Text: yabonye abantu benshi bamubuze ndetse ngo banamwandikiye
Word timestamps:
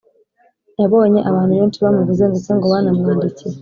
yabonye 0.81 1.19
abantu 1.29 1.53
benshi 1.59 1.79
bamubuze 1.83 2.23
ndetse 2.31 2.49
ngo 2.55 2.65
banamwandikiye 2.73 3.55